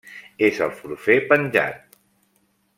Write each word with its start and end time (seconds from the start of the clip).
És 0.47 0.61
el 0.67 0.73
forfet 0.79 1.29
penjat. 1.33 2.03